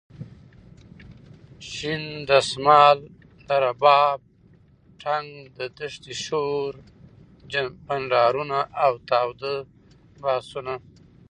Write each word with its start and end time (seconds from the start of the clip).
شین 1.71 2.03
دسمال 2.29 2.97
،د 3.47 3.49
رباب 3.65 4.19
ټنګ 5.01 5.29
د 5.57 5.59
دښتې 5.77 6.13
شور 6.23 6.71
،بنډارونه 7.87 8.59
اوتاوده 8.85 9.53
بحثونه. 10.21 10.73